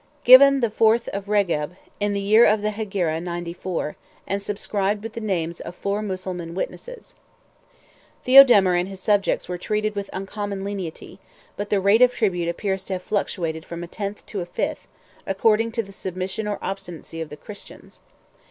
Given 0.23 0.61
the 0.61 0.71
fourth 0.71 1.09
of 1.09 1.27
Regeb, 1.27 1.75
in 1.99 2.13
the 2.13 2.19
year 2.21 2.43
of 2.43 2.63
the 2.63 2.71
Hegira 2.71 3.21
ninety 3.21 3.53
four, 3.53 3.97
and 4.25 4.41
subscribed 4.41 5.03
with 5.03 5.13
the 5.13 5.21
names 5.21 5.59
of 5.59 5.75
four 5.75 6.01
Mussulman 6.01 6.55
witnesses." 6.55 7.13
186 8.23 8.23
Theodemir 8.23 8.79
and 8.79 8.89
his 8.89 8.99
subjects 8.99 9.47
were 9.47 9.59
treated 9.59 9.93
with 9.95 10.09
uncommon 10.11 10.63
lenity; 10.63 11.19
but 11.55 11.69
the 11.69 11.79
rate 11.79 12.01
of 12.01 12.11
tribute 12.13 12.49
appears 12.49 12.83
to 12.85 12.93
have 12.93 13.03
fluctuated 13.03 13.63
from 13.63 13.83
a 13.83 13.87
tenth 13.87 14.25
to 14.25 14.41
a 14.41 14.45
fifth, 14.47 14.87
according 15.27 15.71
to 15.73 15.83
the 15.83 15.91
submission 15.91 16.47
or 16.47 16.57
obstinacy 16.63 17.21
of 17.21 17.29
the 17.29 17.37
Christians. 17.37 17.99